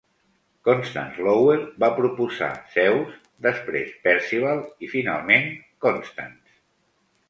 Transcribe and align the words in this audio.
Constance 0.69 1.25
Lowell 1.27 1.67
va 1.83 1.91
proposar 1.99 2.49
"Zeus", 2.79 3.13
després 3.51 3.95
"Percival" 4.09 4.67
i 4.89 4.93
finalment 4.99 5.51
"Constance". 5.89 6.63